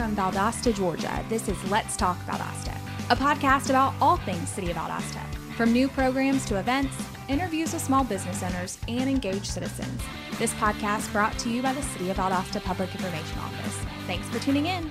[0.00, 1.22] from Valdosta, Georgia.
[1.28, 2.74] This is Let's Talk Valdosta,
[3.10, 5.22] a podcast about all things City of Valdosta,
[5.58, 6.96] from new programs to events,
[7.28, 10.00] interviews with small business owners, and engaged citizens.
[10.38, 13.76] This podcast brought to you by the City of Valdosta Public Information Office.
[14.06, 14.90] Thanks for tuning in.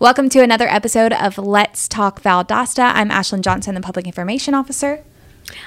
[0.00, 2.90] Welcome to another episode of Let's Talk Valdosta.
[2.92, 5.04] I'm Ashlyn Johnson, the Public Information Officer.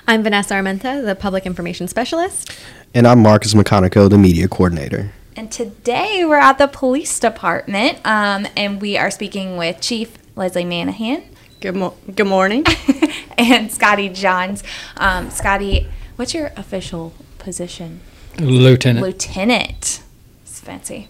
[0.09, 2.51] I'm Vanessa Armenta, the Public Information Specialist.
[2.93, 5.13] And I'm Marcus McConico, the Media Coordinator.
[5.35, 10.65] And today we're at the police department um, and we are speaking with Chief Leslie
[10.65, 11.23] Manahan.
[11.61, 12.65] Good, mo- good morning.
[13.37, 14.63] and Scotty Johns.
[14.97, 18.01] Um, Scotty, what's your official position?
[18.37, 19.05] Lieutenant.
[19.05, 20.01] Lieutenant.
[20.41, 21.09] It's fancy.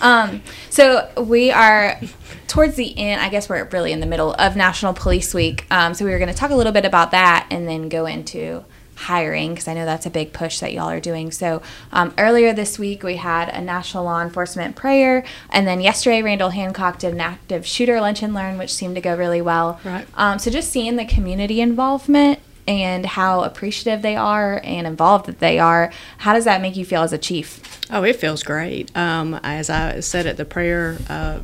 [0.00, 2.00] Um, so we are
[2.48, 5.66] towards the end, I guess we're really in the middle of National Police Week.
[5.70, 8.06] Um, so we were going to talk a little bit about that and then go
[8.06, 8.64] into
[9.00, 11.30] hiring because I know that's a big push that y'all are doing.
[11.30, 16.22] So um, earlier this week we had a National Law Enforcement Prayer, and then yesterday
[16.22, 19.80] Randall Hancock did an active shooter lunch and learn, which seemed to go really well.
[19.84, 20.06] Right.
[20.14, 25.40] Um, so just seeing the community involvement and how appreciative they are and involved that
[25.40, 27.80] they are, how does that make you feel as a chief?
[27.90, 28.94] Oh, it feels great.
[28.96, 31.40] Um, as I said at the prayer uh,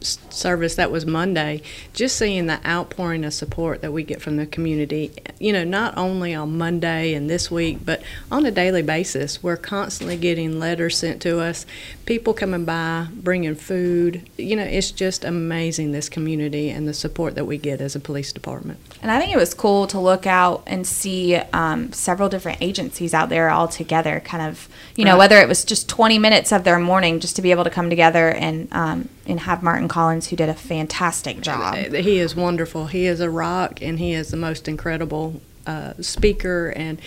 [0.00, 1.62] service that was Monday,
[1.92, 5.96] just seeing the outpouring of support that we get from the community, you know, not
[5.96, 9.42] only on Monday and this week, but on a daily basis.
[9.42, 11.66] We're constantly getting letters sent to us,
[12.06, 14.28] people coming by, bringing food.
[14.36, 18.00] You know, it's just amazing, this community and the support that we get as a
[18.00, 18.78] police department.
[19.02, 23.14] And I think it was cool to look out and see um, several different agencies
[23.14, 25.18] out there all together, kind of, you know, Right.
[25.18, 27.90] whether it was just 20 minutes of their morning just to be able to come
[27.90, 31.76] together and, um, and have Martin Collins, who did a fantastic job.
[31.76, 32.86] He is wonderful.
[32.86, 36.72] He is a rock, and he is the most incredible uh, speaker.
[36.74, 37.00] And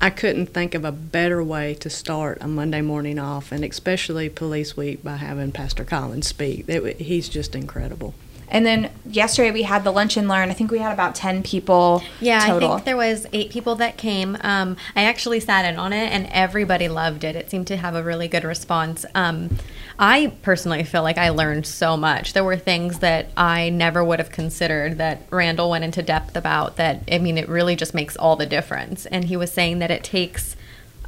[0.00, 4.28] I couldn't think of a better way to start a Monday morning off, and especially
[4.28, 6.68] Police Week, by having Pastor Collins speak.
[6.68, 8.14] It, he's just incredible.
[8.52, 10.50] And then yesterday we had the lunch and learn.
[10.50, 12.72] I think we had about 10 people Yeah, total.
[12.72, 14.36] I think there was eight people that came.
[14.42, 17.34] Um, I actually sat in on it, and everybody loved it.
[17.34, 19.06] It seemed to have a really good response.
[19.14, 19.56] Um,
[19.98, 22.34] I personally feel like I learned so much.
[22.34, 26.76] There were things that I never would have considered that Randall went into depth about.
[26.76, 29.06] That I mean, it really just makes all the difference.
[29.06, 30.56] And he was saying that it takes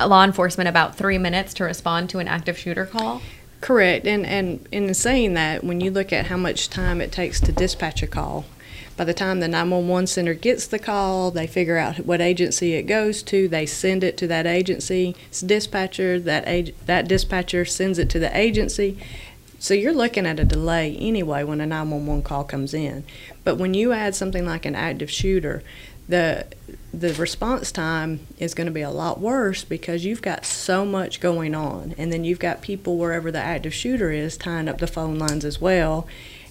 [0.01, 3.21] law enforcement about three minutes to respond to an active shooter call.
[3.65, 4.07] Correct.
[4.07, 7.51] And, and in saying that, when you look at how much time it takes to
[7.51, 8.45] dispatch a call,
[8.95, 12.83] by the time the 911 center gets the call, they figure out what agency it
[12.83, 18.11] goes to, they send it to that agency's dispatcher, that, ag- that dispatcher sends it
[18.11, 18.99] to the agency.
[19.59, 23.03] So you're looking at a delay anyway when a 911 call comes in.
[23.45, 25.63] But when you add something like an active shooter,
[26.09, 26.47] the
[26.93, 31.21] the response time is going to be a lot worse because you've got so much
[31.21, 31.95] going on.
[31.99, 35.45] And then you've got people wherever the active shooter is tying up the phone lines
[35.45, 36.07] as well.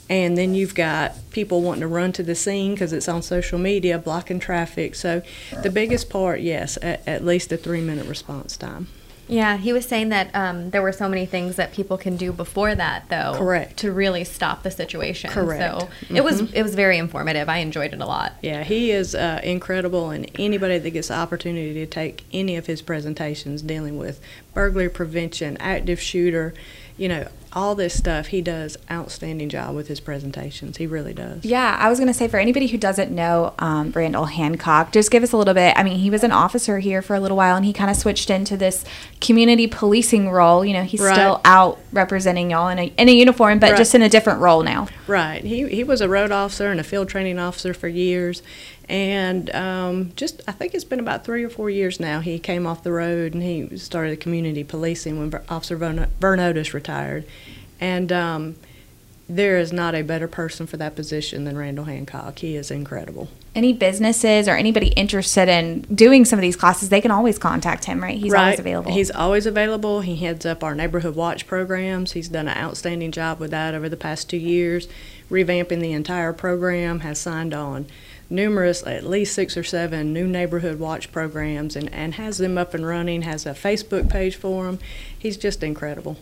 [0.09, 3.57] And then you've got people wanting to run to the scene because it's on social
[3.57, 4.95] media blocking traffic.
[4.95, 5.21] So
[5.61, 8.87] the biggest part yes at, at least a three minute response time
[9.27, 12.33] Yeah, he was saying that um, there were so many things that people can do
[12.33, 13.35] before that, though.
[13.37, 13.77] Correct.
[13.77, 15.29] To really stop the situation.
[15.29, 15.79] Correct.
[15.79, 17.47] So it was it was very informative.
[17.47, 18.33] I enjoyed it a lot.
[18.41, 22.65] Yeah, he is uh, incredible, and anybody that gets the opportunity to take any of
[22.65, 24.19] his presentations dealing with
[24.53, 26.53] burglary prevention, active shooter,
[26.97, 30.77] you know, all this stuff, he does outstanding job with his presentations.
[30.77, 31.45] He really does.
[31.45, 35.11] Yeah, I was going to say for anybody who doesn't know um, Randall Hancock, just
[35.11, 35.73] give us a little bit.
[35.77, 37.95] I mean, he was an officer here for a little while, and he kind of
[37.97, 38.83] switched into this
[39.21, 40.65] community policing role.
[40.65, 41.13] You know, he's Right.
[41.13, 43.77] still out representing y'all in a in a uniform, but Right.
[43.77, 44.87] just in a different role now.
[45.07, 45.43] Right.
[45.43, 48.41] He he was a road officer and a field training officer for years,
[48.89, 52.19] and um, just I think it's been about three or four years now.
[52.19, 56.73] He came off the road and he started community policing when Officer Vern, Vern Otis
[56.73, 57.25] retired,
[57.83, 58.55] and um,
[59.27, 62.39] there is not a better person for that position than Randall Hancock.
[62.39, 63.27] He is incredible.
[63.53, 67.83] Any businesses or anybody interested in doing some of these classes, they can always contact
[67.83, 68.17] him, right?
[68.17, 68.93] He's always available.
[68.93, 69.99] He's always available.
[69.99, 72.13] He heads up our neighborhood watch programs.
[72.13, 74.87] He's done an outstanding job with that over the past two years,
[75.29, 77.01] revamping the entire program.
[77.01, 77.85] Has signed on
[78.29, 82.73] numerous, at least six or seven new neighborhood watch programs, and, and has them up
[82.73, 83.23] and running.
[83.23, 84.79] Has a Facebook page for them.
[85.19, 86.17] He's just incredible.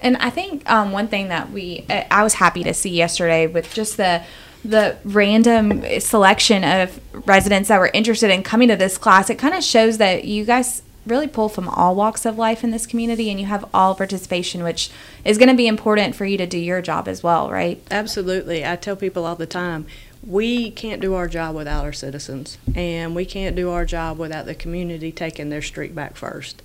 [0.00, 3.72] And I think um, one thing that we I was happy to see yesterday with
[3.72, 4.22] just the
[4.64, 9.54] the random selection of residents that were interested in coming to this class, it kind
[9.54, 13.30] of shows that you guys really pull from all walks of life in this community
[13.30, 14.90] and you have all participation, which
[15.24, 17.80] is going to be important for you to do your job as well, right?
[17.90, 18.66] Absolutely.
[18.66, 19.86] I tell people all the time,
[20.26, 24.46] we can't do our job without our citizens, and we can't do our job without
[24.46, 26.62] the community taking their street back first.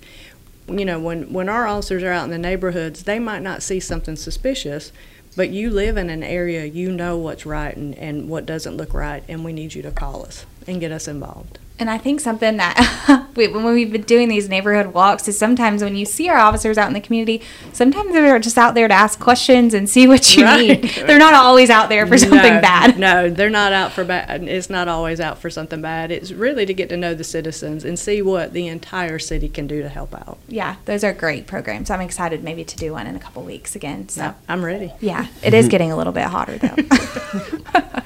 [0.68, 3.80] You know, when, when our officers are out in the neighborhoods, they might not see
[3.80, 4.92] something suspicious,
[5.34, 8.92] But you live in an area, you know what's right and, and what doesn't look
[8.92, 11.58] right, and we need you to call us and get us involved.
[11.78, 15.82] And I think something that we, when we've been doing these neighborhood walks is sometimes
[15.82, 17.42] when you see our officers out in the community,
[17.72, 20.82] sometimes they're just out there to ask questions and see what you Right.
[20.82, 20.90] need.
[21.06, 22.98] They're not always out there for something no, bad.
[22.98, 24.44] No, they're not out for bad.
[24.44, 26.12] It's not always out for something bad.
[26.12, 29.66] It's really to get to know the citizens and see what the entire city can
[29.66, 30.38] do to help out.
[30.46, 31.90] Yeah, those are great programs.
[31.90, 34.08] I'm excited maybe to do one in a couple weeks again.
[34.08, 34.20] So.
[34.22, 34.92] So I'm ready.
[35.00, 36.76] Yeah, it is getting a little bit hotter though.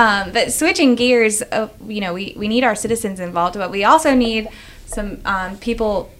[0.00, 3.84] um, but switching gears, uh, you know, we, we need our citizens involved, but we
[3.84, 4.48] also need
[4.86, 6.10] some um, people,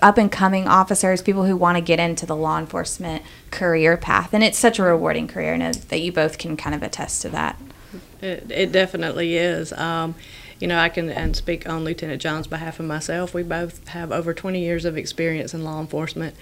[0.00, 4.32] up and coming officers, people who want to get into the law enforcement career path.
[4.32, 5.52] And it's such a rewarding career.
[5.52, 7.60] and that you both can kind of attest to that.
[8.22, 9.74] It, it definitely is.
[9.74, 10.14] Um,
[10.58, 13.34] you know, I can and speak on Lieutenant Johns' behalf and myself.
[13.34, 16.34] We both have over 20 years of experience in law enforcement,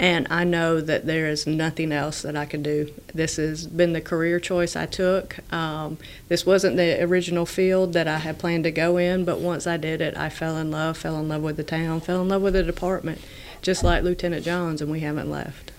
[0.00, 2.92] and I know that there is nothing else that I could do.
[3.12, 5.36] This has been the career choice I took.
[5.52, 5.98] Um,
[6.28, 9.76] this wasn't the original field that I had planned to go in, but once I
[9.76, 12.42] did it, I fell in love, fell in love with the town, fell in love
[12.42, 13.20] with the department,
[13.60, 15.72] just like Lieutenant Johns, and we haven't left.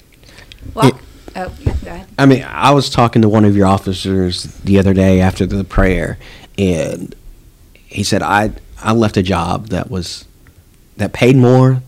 [0.73, 0.99] Well,
[1.37, 2.07] oh, yeah, go ahead.
[2.17, 5.63] I mean, I was talking to one of your officers the other day after the
[5.63, 6.17] prayer,
[6.57, 7.15] and
[7.73, 8.51] he said I
[8.81, 10.25] I left a job that was
[10.97, 11.81] that paid more,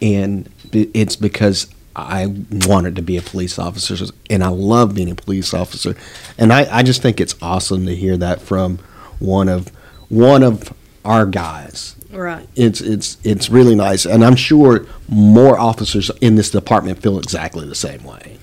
[0.00, 5.10] and be- it's because I wanted to be a police officer, and I love being
[5.10, 5.96] a police officer,
[6.38, 8.78] and I, I just think it's awesome to hear that from
[9.18, 9.68] one of
[10.08, 10.72] one of
[11.04, 11.96] our guys.
[12.10, 12.48] Right.
[12.54, 17.66] It's it's it's really nice, and I'm sure more officers in this department feel exactly
[17.66, 18.37] the same way.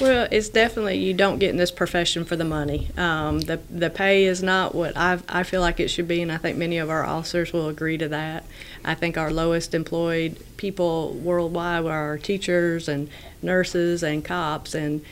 [0.00, 2.88] Well, it's definitely you don't get in this profession for the money.
[2.96, 6.32] Um, the the pay is not what I I feel like it should be, and
[6.32, 8.44] I think many of our officers will agree to that.
[8.82, 13.10] I think our lowest employed people worldwide are our teachers and
[13.42, 15.02] nurses and cops and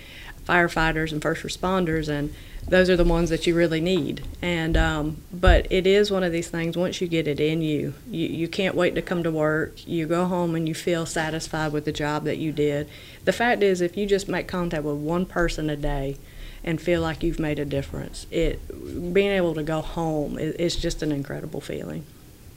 [0.49, 2.33] firefighters and first responders, and
[2.67, 4.23] those are the ones that you really need.
[4.43, 6.77] And um, but it is one of these things.
[6.77, 9.87] Once you get it in you, you you can't wait to come to work.
[9.87, 12.89] You go home and you feel satisfied with the job that you did.
[13.25, 16.17] The fact is, if you just make contact with one person a day
[16.65, 20.77] and feel like you've made a difference, it being able to go home is, is
[20.77, 22.05] just an incredible feeling.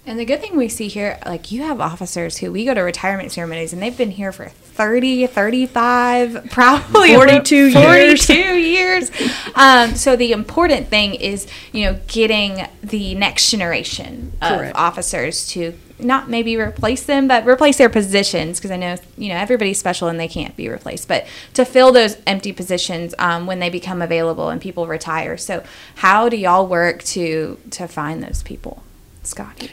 [0.03, 2.81] And the good thing we see here, like you have officers who we go to
[2.81, 7.74] retirement ceremonies and they've been here for 30, 35, probably 42 years.
[7.74, 9.12] 42 years.
[9.53, 14.75] Um, so the important thing is, you know, getting the next generation of Correct.
[14.75, 19.36] officers to not maybe replace them, but replace their positions because I know, you know,
[19.36, 23.59] everybody's special and they can't be replaced, but to fill those empty positions um, when
[23.59, 25.38] they become available and people retire.
[25.38, 25.63] So
[25.98, 28.81] how do y'all work to to find those people?
[29.21, 29.71] Scotty.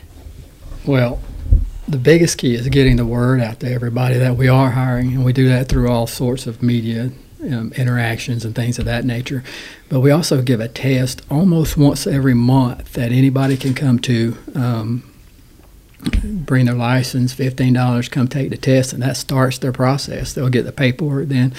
[0.86, 1.20] Well,
[1.86, 5.24] the biggest key is getting the word out to everybody that we are hiring, and
[5.24, 7.10] we do that through all sorts of media
[7.42, 9.42] um, interactions and things of that nature.
[9.88, 14.36] But we also give a test almost once every month that anybody can come to.
[14.54, 15.04] Um,
[16.22, 20.32] bring their license, fifteen dollars, come take the test, and that starts their process.
[20.32, 21.54] They'll get the paperwork then,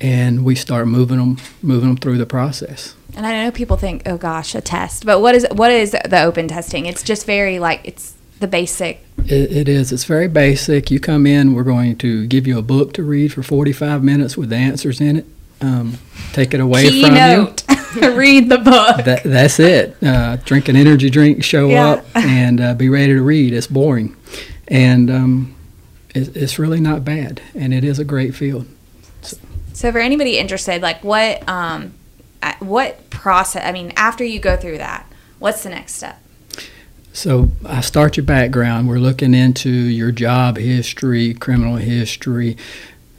[0.00, 2.94] and we start moving them, moving them through the process.
[3.16, 5.06] And I know people think, oh gosh, a test.
[5.06, 6.86] But what is what is the open testing?
[6.86, 9.04] It's just very like it's the basic.
[9.26, 9.92] It, it is.
[9.92, 10.90] It's very basic.
[10.90, 14.36] You come in, we're going to give you a book to read for 45 minutes
[14.36, 15.26] with the answers in it.
[15.60, 15.98] Um,
[16.32, 17.54] take it away from you.
[18.16, 19.04] Read the book.
[19.04, 19.96] That, that's it.
[20.02, 21.88] Uh, drink an energy drink, show Yeah.
[21.90, 23.52] up, and uh, be ready to read.
[23.52, 24.16] It's boring.
[24.68, 25.54] And um,
[26.14, 27.42] it, it's really not bad.
[27.54, 28.66] And it is a great field.
[29.72, 31.94] So for anybody interested, like what um,
[32.60, 33.62] what process?
[33.64, 35.04] I mean, after you go through that,
[35.38, 36.22] what's the next step?
[37.12, 38.88] So I start your background.
[38.88, 42.56] We're looking into your job history, criminal history,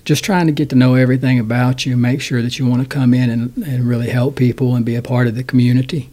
[0.05, 2.87] just trying to get to know everything about you, make sure that you want to
[2.87, 6.09] come in and, and really help people and be a part of the community.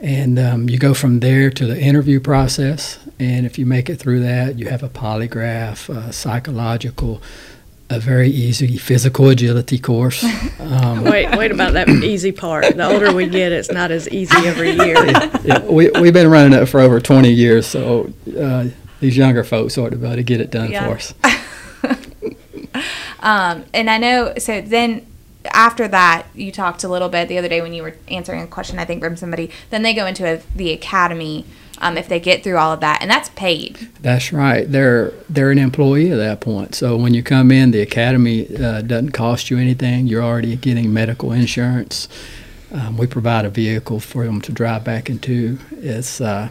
[0.00, 2.98] And um, you go from there to the interview process.
[3.20, 7.22] And if you make it through that, you have a polygraph, psychological,
[7.92, 10.24] a very easy physical agility course.
[10.62, 12.76] Um, Wait, wait about that easy part.
[12.76, 14.94] The older we get, it's not as easy every year.
[15.44, 18.68] yeah, we, we've been running it for over 20 years, so uh,
[19.00, 20.86] these younger folks ought to be able to get it done Yeah.
[20.86, 21.14] for us.
[23.20, 24.34] Um, and I know.
[24.38, 25.06] So then.
[25.52, 28.46] After that, you talked a little bit the other day when you were answering a
[28.46, 29.50] question, I think, from somebody.
[29.70, 31.44] Then they go into a, the academy
[31.78, 33.90] um, if they get through all of that, and that's paid.
[34.00, 34.70] That's right.
[34.70, 36.74] They're they're an employee at that point.
[36.74, 40.06] So when you come in, the academy uh, doesn't cost you anything.
[40.06, 42.08] You're already getting medical insurance.
[42.72, 45.58] Um, we provide a vehicle for them to drive back into.
[45.72, 46.48] It's uh,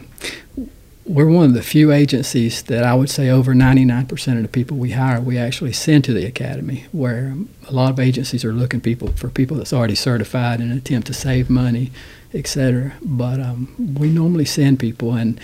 [1.05, 4.77] we're one of the few agencies that I would say over 99% of the people
[4.77, 7.35] we hire we actually send to the academy, where
[7.67, 11.07] a lot of agencies are looking people for people that's already certified in an attempt
[11.07, 11.91] to save money,
[12.33, 12.93] et cetera.
[13.01, 15.39] But um, we normally send people, and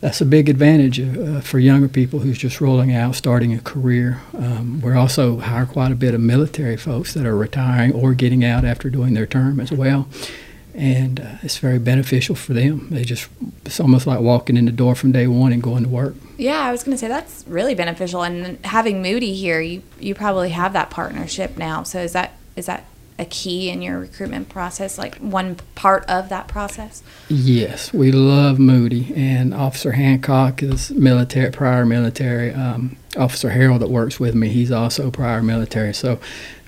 [0.00, 4.20] that's a big advantage uh, for younger people who's just rolling out, starting a career.
[4.34, 8.44] Um, we also hire quite a bit of military folks that are retiring or getting
[8.44, 10.08] out after doing their term as well
[10.78, 12.86] and uh, it's very beneficial for them.
[12.90, 13.28] They just
[13.66, 16.14] it's almost like walking in the door from day one and going to work.
[16.36, 20.14] Yeah, I was going to say that's really beneficial, and having Moody here, you you
[20.14, 21.82] probably have that partnership now.
[21.82, 22.84] So is that is that
[23.18, 27.02] a key in your recruitment process, like one part of that process?
[27.28, 32.52] Yes, we love Moody, and Officer Hancock is military, prior military.
[32.52, 35.92] Um, Officer Harold that works with me, he's also prior military.
[35.92, 36.20] So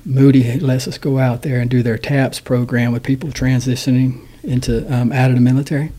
[0.04, 4.92] Moody lets us go out there and do their TAPS program with people transitioning into
[4.92, 5.92] um, out of the military.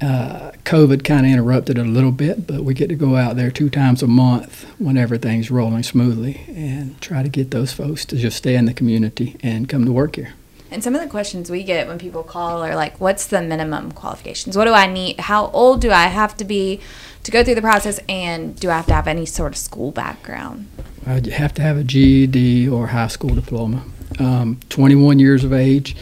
[0.00, 3.36] Uh, COVID kind of interrupted it a little bit, but we get to go out
[3.36, 8.04] there two times a month when everything's rolling smoothly and try to get those folks
[8.06, 10.34] to just stay in the community and come to work here.
[10.70, 13.92] And some of the questions we get when people call are like, what's the minimum
[13.92, 14.56] qualifications?
[14.56, 15.18] What do I need?
[15.20, 16.80] How old do I have to be
[17.24, 17.98] to go through the process?
[18.08, 20.68] And do I have to have any sort of school background?
[21.06, 23.82] Uh, you have to have a GED or high school diploma.
[24.18, 25.96] Um, 21 years of age,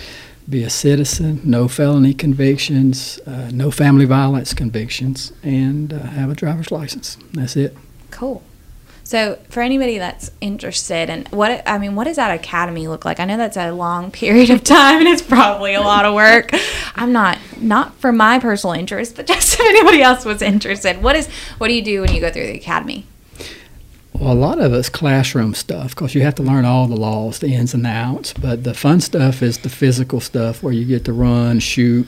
[0.48, 6.34] be a citizen, no felony convictions, uh, no family violence convictions, and uh, have a
[6.34, 7.18] driver's license.
[7.32, 7.76] That's it.
[8.10, 8.42] Cool.
[9.02, 13.20] So, for anybody that's interested, and what I mean, what does that academy look like?
[13.20, 16.50] I know that's a long period of time, and it's probably a lot of work.
[16.96, 21.14] I'm not not for my personal interest, but just if anybody else was interested, what
[21.14, 23.06] is what do you do when you go through the academy?
[24.18, 27.38] Well, a lot of it's classroom stuff because you have to learn all the laws,
[27.38, 28.32] the ins and outs.
[28.32, 32.06] But the fun stuff is the physical stuff where you get to run, shoot.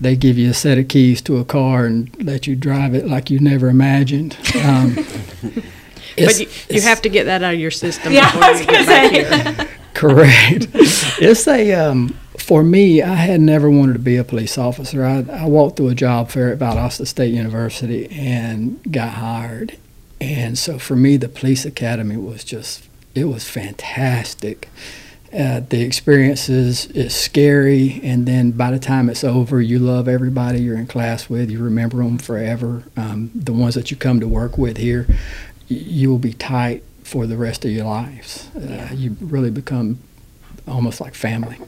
[0.00, 3.06] They give you a set of keys to a car and let you drive it
[3.06, 4.34] like you never imagined.
[4.64, 4.94] Um,
[6.16, 8.12] but you, you have to get that out of your system.
[8.12, 9.68] Yeah, I was going to say.
[9.94, 10.68] Correct.
[11.20, 13.02] it's a um, for me.
[13.02, 15.04] I had never wanted to be a police officer.
[15.04, 19.76] I, I walked through a job fair at Valdosta State University and got hired,
[20.20, 24.68] and so for me, the police academy was just, it was fantastic.
[25.32, 30.60] Uh, the experiences is scary, and then by the time it's over, you love everybody
[30.60, 31.50] you're in class with.
[31.50, 32.82] You remember them forever.
[32.96, 35.06] Um, the ones that you come to work with here,
[35.68, 38.48] you will be tight for the rest of your lives.
[38.56, 38.88] Uh.
[38.92, 40.00] You really become
[40.66, 41.58] almost like family.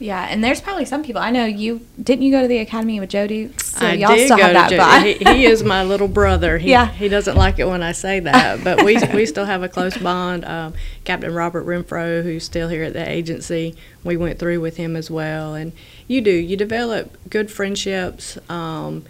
[0.00, 1.44] Yeah, and there's probably some people I know.
[1.44, 3.72] You didn't you go to the academy with Joe Dukes?
[3.72, 5.30] So I y'all did still go have to that Joe.
[5.30, 6.56] He, he, is my little brother.
[6.56, 9.62] He, yeah, he doesn't like it when I say that, but we we still have
[9.62, 10.46] a close bond.
[10.46, 10.72] Um,
[11.04, 15.10] Captain Robert Renfro, who's still here at the agency, we went through with him as
[15.10, 15.54] well.
[15.54, 15.72] And
[16.08, 19.04] you do you develop good friendships um,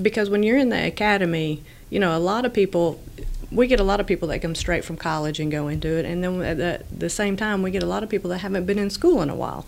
[0.00, 3.00] because when you're in the academy, you know a lot of people
[3.50, 6.04] we get a lot of people that come straight from college and go into it,
[6.04, 8.64] and then at the, the, same time, we get a lot of people that haven't
[8.64, 9.66] been in school in a while.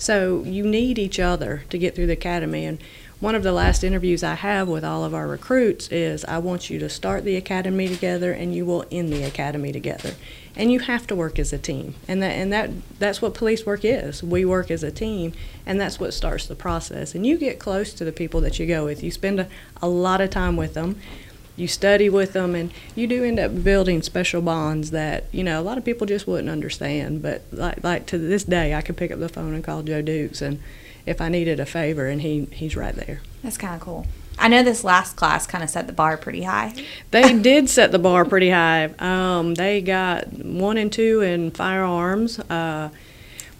[0.00, 2.64] So you need each other to get through the academy.
[2.64, 2.82] And
[3.20, 6.70] one of the last interviews I have with all of our recruits is I want
[6.70, 10.14] you to start the academy together and you will end the academy together.
[10.56, 11.96] And you have to work as a team.
[12.08, 14.22] And that and that that's what police work is.
[14.22, 15.34] We work as a team
[15.66, 17.14] and that's what starts the process.
[17.14, 19.02] And you get close to the people that you go with.
[19.02, 19.48] You spend a,
[19.82, 20.98] a lot of time with them
[21.60, 25.60] you study with them and you do end up building special bonds that you know
[25.60, 28.96] a lot of people just wouldn't understand but like like to this day I could
[28.96, 30.60] pick up the phone and call Joe Dukes and
[31.06, 34.06] if I needed a favor and he he's right there that's kind of cool
[34.38, 36.72] I know this last class kind of set the bar pretty high.
[37.10, 38.84] They did set the bar pretty high.
[38.98, 42.38] Um, they got one and two in firearms.
[42.38, 42.88] Uh,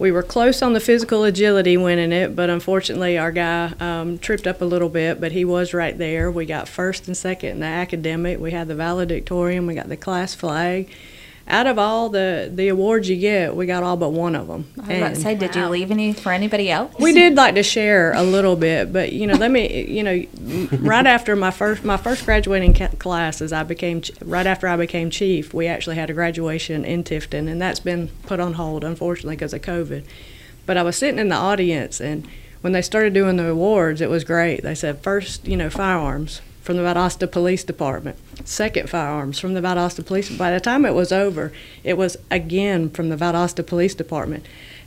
[0.00, 4.46] we were close on the physical agility winning it, but unfortunately our guy um, tripped
[4.46, 6.30] up a little bit, but he was right there.
[6.30, 8.40] We got first and second in the academic.
[8.40, 9.66] We had the valedictorian.
[9.66, 10.88] We got the class flag
[11.50, 14.66] out of all the the awards you get, we got all but one of them.
[14.78, 16.94] I was about to say, did you leave any for anybody else?
[16.98, 20.78] We did like to share a little bit, but you know, let me, you know,
[20.78, 25.52] right after my first my first graduating classes, I became right after I became chief.
[25.52, 29.52] We actually had a graduation in Tifton, and that's been put on hold, unfortunately, because
[29.52, 30.04] of COVID.
[30.66, 32.26] But I was sitting in the audience, and
[32.60, 34.62] when they started doing the awards, it was great.
[34.62, 39.60] They said first, you know, firearms from the Valdosta Police Department, second firearms from the
[39.60, 40.30] Valdosta Police.
[40.36, 41.52] By the time it was over,
[41.84, 44.46] it was again from the Valdosta Police Department.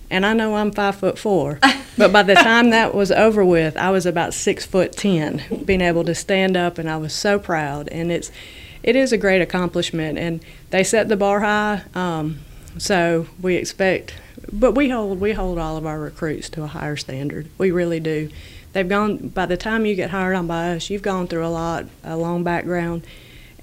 [0.10, 1.60] And I know I'm five foot four,
[1.98, 5.82] but by the time that was over with, I was about six foot ten, being
[5.82, 7.88] able to stand up, and I was so proud.
[7.90, 8.32] And it's,
[8.84, 11.84] it is a great accomplishment, and they set the bar high.
[11.96, 12.40] Um,
[12.78, 14.16] so we expect,
[14.52, 17.48] but we hold we hold all of our recruits to a higher standard.
[17.58, 18.30] We really do
[18.74, 21.48] they've gone by the time you get hired on by us, you've gone through a
[21.48, 23.08] lot, a long background,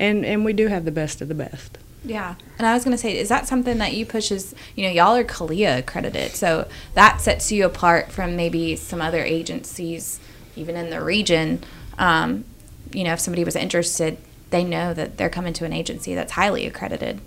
[0.00, 1.78] and and we do have the best of the best.
[2.04, 2.37] Yeah.
[2.59, 4.90] And I was going to say, is that something that you push as, you know,
[4.90, 6.33] y'all are CALEA accredited.
[6.33, 10.19] So that sets you apart from maybe some other agencies,
[10.57, 11.62] even in the region.
[11.99, 12.45] Um,
[12.92, 14.16] you know, if somebody was interested,
[14.49, 17.21] they know that they're coming to an agency that's highly accredited.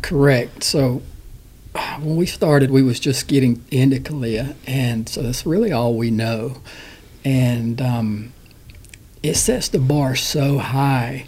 [0.00, 0.62] Correct.
[0.62, 1.02] So
[1.98, 6.10] when we started, we was just getting into CALEA, and so that's really all we
[6.10, 6.62] know.
[7.24, 8.32] And um,
[9.22, 11.26] it sets the bar so high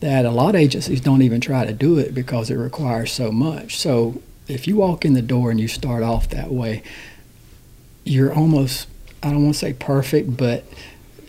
[0.00, 3.32] that a lot of agencies don't even try to do it because it requires so
[3.32, 3.76] much.
[3.76, 6.82] So if you walk in the door and you start off that way,
[8.04, 8.88] you're almost,
[9.22, 10.64] I don't want to say perfect, but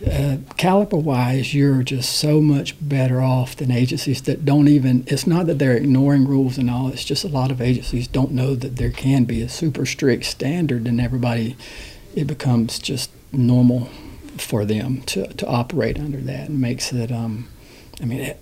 [0.06, 5.02] uh, caliper wise, you're just so much better off than agencies that don't even.
[5.08, 6.88] It's not that they're ignoring rules and all.
[6.88, 10.24] It's just a lot of agencies don't know that there can be a super strict
[10.24, 11.56] standard, and everybody,
[12.14, 13.86] it becomes just normal
[14.36, 17.10] for them to, to operate under that, and makes it.
[17.10, 17.48] Um,
[18.00, 18.40] I mean, it,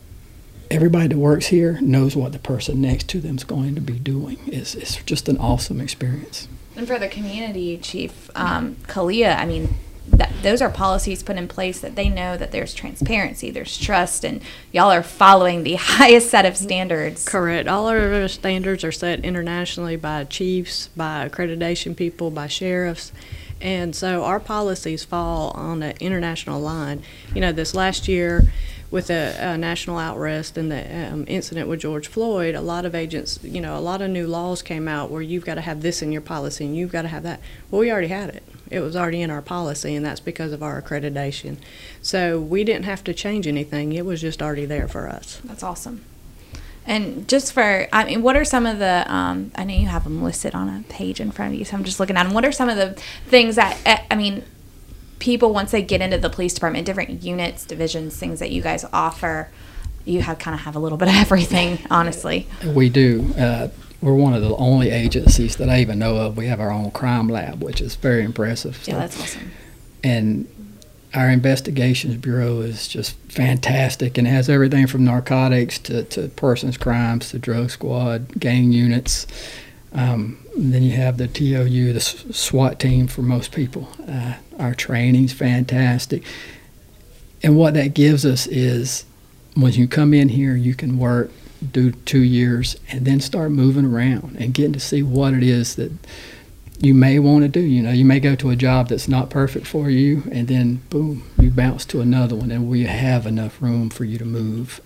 [0.70, 3.98] everybody that works here knows what the person next to them is going to be
[3.98, 4.38] doing.
[4.46, 6.48] It's it's just an awesome experience.
[6.76, 9.74] And for the community chief, um, CALEA, I mean,
[10.08, 14.24] that, those are policies put in place that they know that there's transparency, there's trust,
[14.24, 14.42] and
[14.72, 17.26] y'all are following the highest set of standards.
[17.26, 17.68] Correct.
[17.68, 23.10] All our standards are set internationally by chiefs, by accreditation people, by sheriffs.
[23.60, 27.02] And so our policies fall on an international line.
[27.34, 28.52] You know, this last year,
[28.90, 32.94] with a, a national outrest and the um, incident with George Floyd, a lot of
[32.94, 35.82] agents, you know, a lot of new laws came out where you've got to have
[35.82, 37.40] this in your policy and you've got to have that.
[37.70, 38.42] Well, we already had it.
[38.70, 41.56] It was already in our policy, and that's because of our accreditation.
[42.02, 43.92] So we didn't have to change anything.
[43.92, 45.40] It was just already there for us.
[45.44, 46.04] That's awesome.
[46.84, 50.04] And just for, I mean, what are some of the, um, I know you have
[50.04, 52.32] them listed on a page in front of you, so I'm just looking at them.
[52.32, 52.90] What are some of the
[53.26, 54.44] things that, eh, I mean,
[55.18, 58.84] people, once they get into the police department, different units, divisions, things that you guys
[58.92, 59.50] offer,
[60.04, 62.46] you have kind of have a little bit of everything, honestly.
[62.64, 63.34] We do.
[63.38, 63.68] Uh,
[64.00, 66.36] we're one of the only agencies that I even know of.
[66.36, 68.80] We have our own crime lab, which is very impressive.
[68.86, 69.50] Yeah, that's awesome.
[70.04, 70.48] And
[71.14, 77.30] our investigations bureau is just fantastic and has everything from narcotics to, to persons crimes
[77.30, 79.26] to drug squad, gang units.
[79.96, 83.88] Um, then you have the TOU, the SWAT team for most people.
[84.06, 86.22] Uh, our training's fantastic.
[87.42, 89.06] And what that gives us is
[89.54, 91.30] when you come in here, you can work,
[91.72, 95.76] do two years, and then start moving around and getting to see what it is
[95.76, 95.92] that
[96.78, 97.60] you may want to do.
[97.60, 100.82] You know, you may go to a job that's not perfect for you, and then
[100.90, 104.80] boom, you bounce to another one, and we have enough room for you to move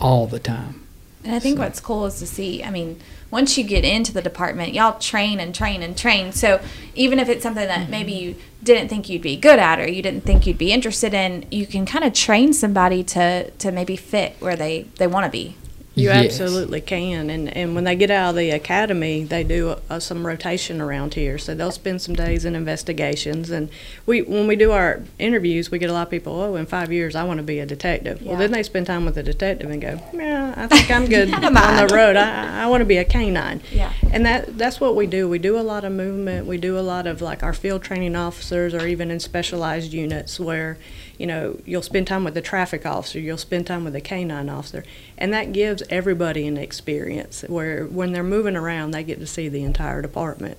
[0.00, 0.86] all the time.
[1.24, 1.64] And I think so.
[1.64, 2.98] what's cool is to see, I mean,
[3.30, 6.32] once you get into the department, y'all train and train and train.
[6.32, 6.60] So
[6.94, 7.90] even if it's something that mm-hmm.
[7.90, 11.14] maybe you didn't think you'd be good at or you didn't think you'd be interested
[11.14, 15.24] in, you can kind of train somebody to to maybe fit where they they want
[15.24, 15.56] to be.
[15.96, 16.26] You yes.
[16.26, 20.24] absolutely can, and and when they get out of the academy, they do uh, some
[20.24, 21.36] rotation around here.
[21.36, 23.68] So they'll spend some days in investigations, and
[24.06, 26.40] we when we do our interviews, we get a lot of people.
[26.40, 28.22] Oh, in five years, I want to be a detective.
[28.22, 28.30] Yeah.
[28.30, 31.34] Well, then they spend time with a detective and go, Yeah, I think I'm good
[31.34, 32.14] on the road.
[32.14, 33.60] I, I want to be a canine.
[33.72, 35.28] Yeah, and that that's what we do.
[35.28, 36.46] We do a lot of movement.
[36.46, 40.38] We do a lot of like our field training officers, or even in specialized units
[40.38, 40.78] where
[41.20, 44.48] you know, you'll spend time with the traffic officer, you'll spend time with the canine
[44.48, 44.82] officer,
[45.18, 49.48] and that gives everybody an experience where when they're moving around, they get to see
[49.48, 50.58] the entire department.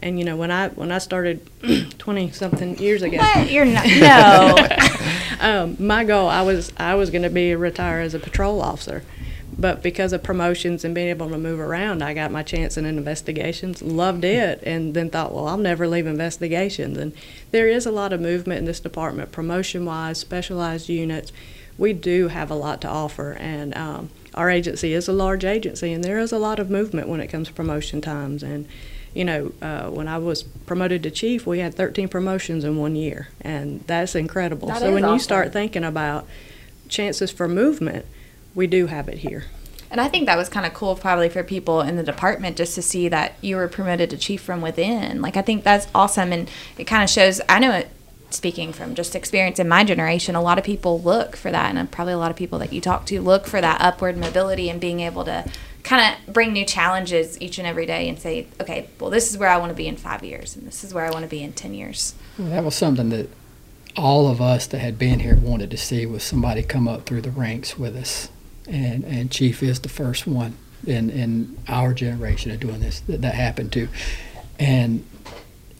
[0.00, 1.48] And you know, when I when I started
[1.98, 3.50] twenty something years ago, what?
[3.50, 4.68] you're not no.
[5.40, 9.02] um, my goal, I was I was going to be retire as a patrol officer,
[9.58, 12.86] but because of promotions and being able to move around, I got my chance in
[12.86, 16.96] investigations, loved it, and then thought, well, I'll never leave investigations.
[16.96, 17.12] And
[17.50, 21.32] there is a lot of movement in this department, promotion wise, specialized units.
[21.76, 25.92] We do have a lot to offer, and um, our agency is a large agency,
[25.92, 28.42] and there is a lot of movement when it comes to promotion times.
[28.42, 28.66] And
[29.12, 32.94] you know, uh, when I was promoted to chief, we had 13 promotions in one
[32.94, 34.68] year, and that's incredible.
[34.68, 35.14] That so when awesome.
[35.14, 36.26] you start thinking about
[36.88, 38.06] chances for movement,
[38.54, 39.46] we do have it here.
[39.90, 42.74] And I think that was kind of cool, probably for people in the department, just
[42.76, 45.20] to see that you were promoted to chief from within.
[45.20, 47.40] Like, I think that's awesome, and it kind of shows.
[47.48, 47.88] I know it.
[48.30, 51.90] Speaking from just experience in my generation, a lot of people look for that, and
[51.90, 54.80] probably a lot of people that you talk to look for that upward mobility and
[54.80, 55.50] being able to
[55.82, 59.38] kind of bring new challenges each and every day and say, okay, well, this is
[59.38, 61.28] where I want to be in five years, and this is where I want to
[61.28, 62.14] be in 10 years.
[62.38, 63.30] Well, that was something that
[63.96, 67.22] all of us that had been here wanted to see was somebody come up through
[67.22, 68.28] the ranks with us
[68.68, 70.54] and and Chief is the first one
[70.86, 73.88] in in our generation of doing this that, that happened to,
[74.58, 75.04] and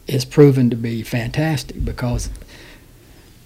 [0.09, 2.31] it's proven to be fantastic because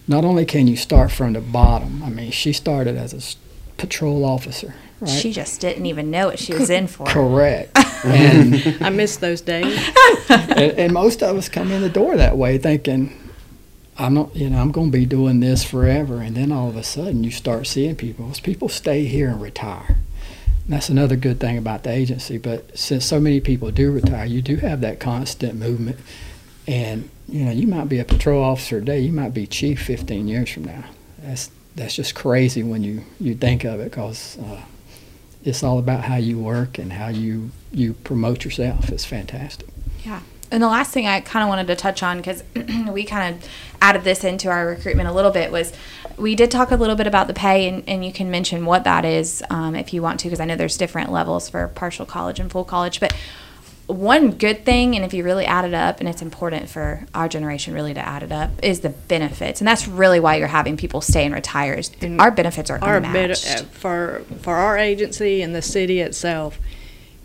[0.09, 2.03] not only can you start from the bottom.
[2.03, 5.09] I mean, she started as a patrol officer, right?
[5.09, 7.07] She just didn't even know what she was in for.
[7.07, 7.77] Correct.
[8.05, 9.79] and, I miss those days.
[10.29, 13.19] and and most of us come in the door that way thinking,
[13.99, 16.21] I'm not, you know, I'm going to be doing this forever.
[16.21, 18.31] And then all of a sudden, you start seeing people.
[18.31, 19.99] As people stay here and retire.
[20.65, 22.39] And that's another good thing about the agency.
[22.39, 25.99] But since so many people do retire, you do have that constant movement.
[26.67, 30.29] And you know, you might be a patrol officer today, you might be chief 15
[30.29, 30.85] years from now.
[31.19, 34.63] That's that's just crazy when you you think of it, because uh,
[35.45, 38.91] it's all about how you work and how you you promote yourself.
[38.91, 39.69] It's fantastic.
[40.05, 40.21] Yeah.
[40.51, 42.45] And the last thing I kind of wanted to touch on, because
[42.91, 43.49] we kind of
[43.81, 45.73] added this into our recruitment a little bit, was
[46.19, 48.85] we did talk a little bit about the pay, and, and you can mention what
[48.85, 52.05] that is um, if you want to, because I know there's different levels for partial
[52.05, 53.01] college and full college.
[53.01, 53.15] But
[53.93, 57.29] one good thing, and if you really add it up, and it's important for our
[57.29, 60.77] generation really to add it up, is the benefits, and that's really why you're having
[60.77, 61.75] people stay and retire.
[61.75, 63.47] Is And our benefits are our unmatched.
[63.61, 66.59] uh, for for our agency and the city itself.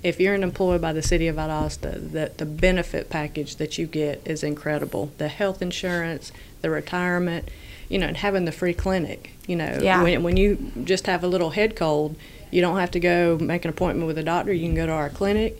[0.04, 3.88] If you're an employee by the city of Valdosta, the, the benefit package that you
[3.88, 5.12] get is incredible.
[5.18, 7.50] The health insurance, the retirement,
[7.90, 9.32] you know, and having the free clinic.
[9.48, 10.04] You know, Yeah.
[10.04, 12.16] when, when you just have a little head cold,
[12.52, 14.54] you don't have to go make an appointment with a doctor.
[14.54, 15.58] You can go to our clinic.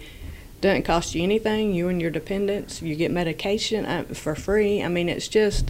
[0.60, 1.74] Doesn't cost you anything.
[1.74, 4.82] You and your dependents, you get medication uh, for free.
[4.82, 5.70] I mean, it's just,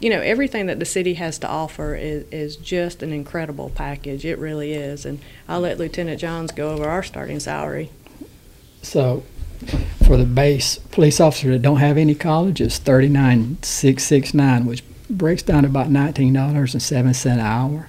[0.00, 4.24] you know, everything that the city has to offer is, is just an incredible package.
[4.24, 5.04] It really is.
[5.04, 7.90] And I'll let Lieutenant Johns go over our starting salary.
[8.80, 9.24] So,
[10.06, 14.32] for the base police officer that don't have any college, it's thirty nine six six
[14.32, 17.88] nine, which breaks down to about nineteen dollars and seven cent an hour.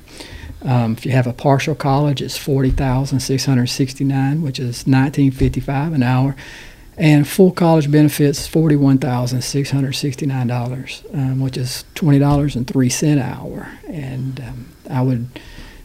[0.64, 4.60] Um, if you have a partial college, it's forty thousand six hundred sixty nine, which
[4.60, 6.36] is nineteen fifty five an hour.
[6.98, 11.86] And full college benefits forty one thousand six hundred sixty nine dollars, um, which is
[11.96, 13.70] twenty dollars and three cent an hour.
[13.88, 15.28] And um, I would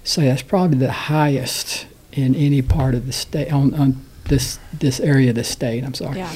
[0.02, 4.98] say that's probably the highest in any part of the state on, on this this
[4.98, 5.84] area of the state.
[5.84, 6.18] I'm sorry.
[6.18, 6.32] yeah.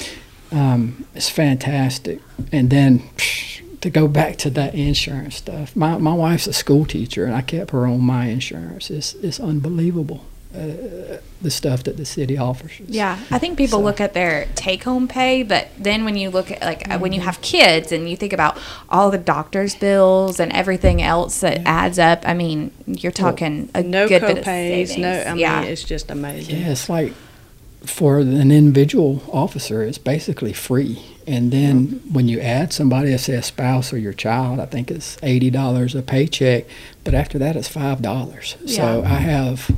[0.51, 2.21] Um, it's fantastic.
[2.53, 6.85] And then psh, to go back to that insurance stuff, my my wife's a school
[6.85, 8.91] teacher, and I kept her on my insurance.
[8.91, 10.25] It's it's unbelievable.
[10.55, 12.81] Uh, the stuff that the city offers.
[12.87, 16.31] Yeah, I think people So- look at their take home pay, but then when you
[16.31, 19.75] look at like uh when you have kids and you think about all the doctor's
[19.75, 24.39] bills and everything else that adds up, I mean, you're talking a no good bit
[24.39, 24.97] of copays.
[24.99, 25.27] No, savings.
[25.27, 25.63] I mean, yeah.
[25.63, 26.57] it's just amazing.
[26.57, 27.13] Yeah, it's like
[27.85, 30.99] for an individual officer, it's basically free.
[31.29, 34.91] And then when you add somebody, let's say a spouse or your child, I think
[34.91, 36.65] it's eighty dollars a paycheck.
[37.05, 38.57] But after that, it's five dollars.
[38.67, 39.11] So Yeah.
[39.13, 39.71] I have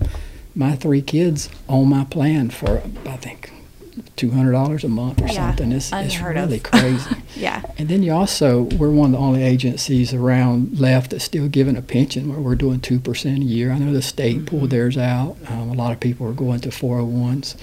[0.54, 3.52] my three kids on my plan for I think
[4.14, 5.72] two hundred dollars a month or Yeah, something.
[5.72, 6.44] It's it's unheard of.
[6.50, 7.16] really crazy.
[7.34, 7.62] yeah.
[7.76, 11.76] And then you also, we're one of the only agencies around left that's still giving
[11.76, 13.72] a pension where we're doing 2% a year.
[13.72, 15.36] I know the state pulled theirs out.
[15.48, 17.56] Um, a lot of people are going to 401s.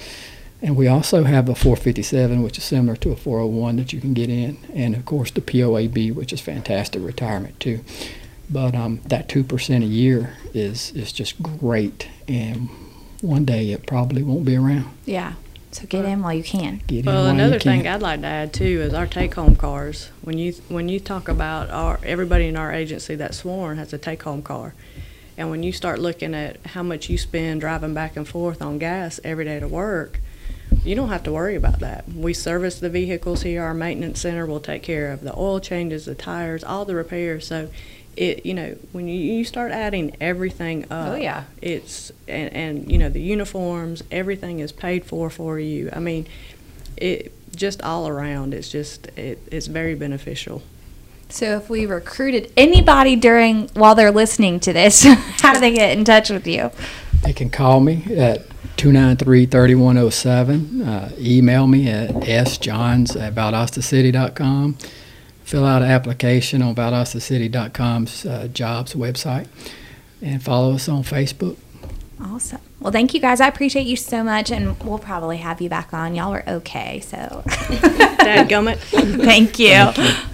[0.62, 4.14] And we also have a 457, which is similar to a 401 that you can
[4.14, 4.58] get in.
[4.74, 7.82] And of course, the POAB, which is fantastic retirement too.
[8.50, 12.08] But um, that 2% a year is, is just great.
[12.28, 12.70] And
[13.22, 14.90] one day it probably won't be around.
[15.06, 15.34] Yeah.
[15.72, 16.82] So get in while you can.
[16.88, 17.94] Get in Well, while you another thing can.
[17.94, 20.10] I'd like to add too is our take-home cars.
[20.22, 23.98] When you when you talk about our everybody in our agency that's sworn has a
[23.98, 24.74] take-home car,
[25.38, 28.80] and when you start looking at how much you spend driving back and forth on
[28.80, 30.20] gas every day to work,
[30.84, 32.08] you don't have to worry about that.
[32.08, 33.64] We service the vehicles here.
[33.64, 37.48] Our maintenance center will take care of the oil changes, the tires, all the repairs.
[37.48, 37.70] So,
[38.16, 41.44] it you know when you, you start adding everything up, Oh, yeah.
[41.62, 45.90] it's and, and you know the uniforms, everything is paid for for you.
[45.94, 46.28] I mean,
[46.96, 48.54] it just all around.
[48.54, 50.64] It's just it, it's very beneficial.
[51.30, 55.04] So if we recruited anybody during while they're listening to this,
[55.42, 56.72] how do they get in touch with you?
[57.24, 58.46] They can call me at
[58.78, 60.88] 293-3107.
[60.88, 64.78] Uh, email me at sjohns at valdostacity.com.
[65.44, 69.48] Fill out an application on valdostacity.com's uh, jobs website.
[70.22, 71.58] And follow us on Facebook.
[72.22, 72.60] Awesome.
[72.80, 73.40] Well, thank you guys.
[73.40, 76.16] I appreciate you so much, and we'll probably have you back on.
[76.16, 78.78] Y'all were okay, so Dadgummit.
[79.24, 80.28] thank you.